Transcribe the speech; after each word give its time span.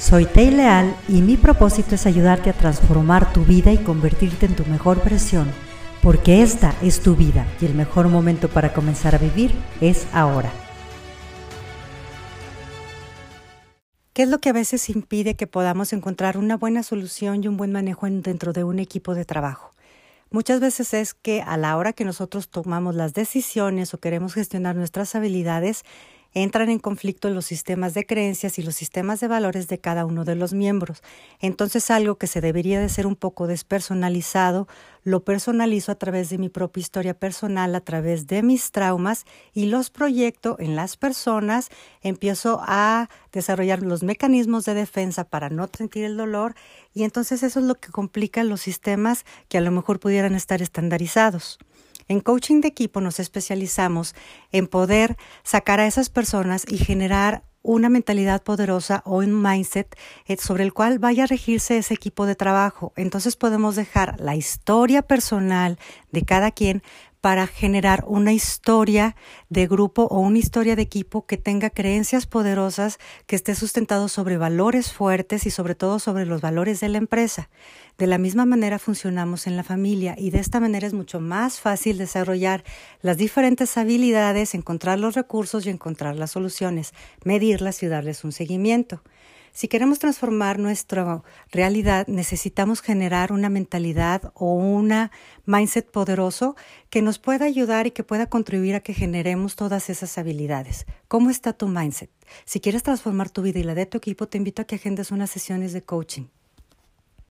Soy 0.00 0.24
Tei 0.24 0.50
Leal 0.50 0.96
y 1.08 1.20
mi 1.20 1.36
propósito 1.36 1.94
es 1.94 2.06
ayudarte 2.06 2.48
a 2.48 2.54
transformar 2.54 3.34
tu 3.34 3.44
vida 3.44 3.70
y 3.70 3.76
convertirte 3.76 4.46
en 4.46 4.56
tu 4.56 4.64
mejor 4.64 5.04
versión, 5.04 5.52
porque 6.02 6.42
esta 6.42 6.74
es 6.80 7.00
tu 7.02 7.16
vida 7.16 7.46
y 7.60 7.66
el 7.66 7.74
mejor 7.74 8.08
momento 8.08 8.48
para 8.48 8.72
comenzar 8.72 9.14
a 9.14 9.18
vivir 9.18 9.52
es 9.82 10.06
ahora. 10.14 10.50
¿Qué 14.14 14.22
es 14.22 14.30
lo 14.30 14.38
que 14.38 14.48
a 14.48 14.54
veces 14.54 14.88
impide 14.88 15.36
que 15.36 15.46
podamos 15.46 15.92
encontrar 15.92 16.38
una 16.38 16.56
buena 16.56 16.82
solución 16.82 17.44
y 17.44 17.48
un 17.48 17.58
buen 17.58 17.70
manejo 17.70 18.06
dentro 18.08 18.54
de 18.54 18.64
un 18.64 18.78
equipo 18.78 19.14
de 19.14 19.26
trabajo? 19.26 19.74
Muchas 20.30 20.60
veces 20.60 20.94
es 20.94 21.12
que 21.12 21.42
a 21.42 21.58
la 21.58 21.76
hora 21.76 21.92
que 21.92 22.06
nosotros 22.06 22.48
tomamos 22.48 22.94
las 22.94 23.12
decisiones 23.12 23.92
o 23.92 23.98
queremos 23.98 24.32
gestionar 24.32 24.76
nuestras 24.76 25.14
habilidades, 25.14 25.84
entran 26.34 26.70
en 26.70 26.78
conflicto 26.78 27.28
los 27.30 27.46
sistemas 27.46 27.94
de 27.94 28.06
creencias 28.06 28.58
y 28.58 28.62
los 28.62 28.76
sistemas 28.76 29.20
de 29.20 29.28
valores 29.28 29.68
de 29.68 29.78
cada 29.78 30.04
uno 30.04 30.24
de 30.24 30.34
los 30.34 30.52
miembros. 30.52 31.02
Entonces 31.40 31.90
algo 31.90 32.16
que 32.16 32.26
se 32.26 32.40
debería 32.40 32.80
de 32.80 32.88
ser 32.88 33.06
un 33.06 33.16
poco 33.16 33.46
despersonalizado, 33.46 34.68
lo 35.02 35.24
personalizo 35.24 35.92
a 35.92 35.94
través 35.94 36.30
de 36.30 36.38
mi 36.38 36.48
propia 36.48 36.80
historia 36.80 37.14
personal, 37.14 37.74
a 37.74 37.80
través 37.80 38.26
de 38.26 38.42
mis 38.42 38.70
traumas 38.70 39.24
y 39.52 39.66
los 39.66 39.90
proyecto 39.90 40.56
en 40.58 40.76
las 40.76 40.96
personas, 40.96 41.68
empiezo 42.02 42.60
a 42.62 43.08
desarrollar 43.32 43.82
los 43.82 44.02
mecanismos 44.02 44.64
de 44.64 44.74
defensa 44.74 45.24
para 45.24 45.50
no 45.50 45.68
sentir 45.72 46.04
el 46.04 46.16
dolor 46.16 46.54
y 46.94 47.04
entonces 47.04 47.42
eso 47.42 47.60
es 47.60 47.66
lo 47.66 47.76
que 47.76 47.90
complica 47.90 48.44
los 48.44 48.60
sistemas 48.60 49.24
que 49.48 49.58
a 49.58 49.60
lo 49.60 49.70
mejor 49.70 50.00
pudieran 50.00 50.34
estar 50.34 50.62
estandarizados. 50.62 51.58
En 52.10 52.18
coaching 52.18 52.60
de 52.60 52.66
equipo 52.66 53.00
nos 53.00 53.20
especializamos 53.20 54.16
en 54.50 54.66
poder 54.66 55.16
sacar 55.44 55.78
a 55.78 55.86
esas 55.86 56.10
personas 56.10 56.64
y 56.68 56.76
generar 56.76 57.44
una 57.62 57.88
mentalidad 57.88 58.42
poderosa 58.42 59.00
o 59.06 59.18
un 59.18 59.40
mindset 59.40 59.96
eh, 60.26 60.36
sobre 60.36 60.64
el 60.64 60.72
cual 60.72 60.98
vaya 60.98 61.22
a 61.22 61.26
regirse 61.28 61.78
ese 61.78 61.94
equipo 61.94 62.26
de 62.26 62.34
trabajo. 62.34 62.92
Entonces 62.96 63.36
podemos 63.36 63.76
dejar 63.76 64.18
la 64.18 64.34
historia 64.34 65.02
personal 65.02 65.78
de 66.10 66.22
cada 66.22 66.50
quien 66.50 66.82
para 67.20 67.46
generar 67.46 68.04
una 68.06 68.32
historia 68.32 69.14
de 69.48 69.66
grupo 69.66 70.04
o 70.04 70.20
una 70.20 70.38
historia 70.38 70.76
de 70.76 70.82
equipo 70.82 71.26
que 71.26 71.36
tenga 71.36 71.70
creencias 71.70 72.26
poderosas, 72.26 72.98
que 73.26 73.36
esté 73.36 73.54
sustentado 73.54 74.08
sobre 74.08 74.38
valores 74.38 74.92
fuertes 74.92 75.46
y 75.46 75.50
sobre 75.50 75.74
todo 75.74 75.98
sobre 75.98 76.24
los 76.24 76.40
valores 76.40 76.80
de 76.80 76.88
la 76.88 76.98
empresa. 76.98 77.50
De 77.98 78.06
la 78.06 78.18
misma 78.18 78.46
manera 78.46 78.78
funcionamos 78.78 79.46
en 79.46 79.56
la 79.56 79.64
familia 79.64 80.14
y 80.16 80.30
de 80.30 80.38
esta 80.38 80.60
manera 80.60 80.86
es 80.86 80.94
mucho 80.94 81.20
más 81.20 81.60
fácil 81.60 81.98
desarrollar 81.98 82.64
las 83.02 83.18
diferentes 83.18 83.76
habilidades, 83.76 84.54
encontrar 84.54 84.98
los 84.98 85.14
recursos 85.14 85.66
y 85.66 85.70
encontrar 85.70 86.16
las 86.16 86.30
soluciones, 86.30 86.94
medirlas 87.24 87.82
y 87.82 87.88
darles 87.88 88.24
un 88.24 88.32
seguimiento. 88.32 89.02
Si 89.52 89.68
queremos 89.68 89.98
transformar 89.98 90.58
nuestra 90.58 91.22
realidad, 91.50 92.06
necesitamos 92.06 92.80
generar 92.80 93.32
una 93.32 93.48
mentalidad 93.48 94.32
o 94.34 94.54
una 94.54 95.10
mindset 95.44 95.90
poderoso 95.90 96.56
que 96.88 97.02
nos 97.02 97.18
pueda 97.18 97.46
ayudar 97.46 97.86
y 97.86 97.90
que 97.90 98.04
pueda 98.04 98.28
contribuir 98.28 98.74
a 98.74 98.80
que 98.80 98.94
generemos 98.94 99.56
todas 99.56 99.90
esas 99.90 100.16
habilidades. 100.18 100.86
¿Cómo 101.08 101.30
está 101.30 101.52
tu 101.52 101.68
mindset? 101.68 102.10
Si 102.44 102.60
quieres 102.60 102.82
transformar 102.82 103.30
tu 103.30 103.42
vida 103.42 103.58
y 103.58 103.64
la 103.64 103.74
de 103.74 103.86
tu 103.86 103.98
equipo, 103.98 104.28
te 104.28 104.38
invito 104.38 104.62
a 104.62 104.64
que 104.64 104.76
agendes 104.76 105.10
unas 105.10 105.30
sesiones 105.30 105.72
de 105.72 105.82
coaching. 105.82 106.26